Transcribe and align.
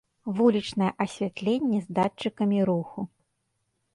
Вулічнае 0.37 0.87
асвятленне 1.05 1.79
з 1.85 1.97
датчыкамі 1.99 2.59
руху. 2.69 2.99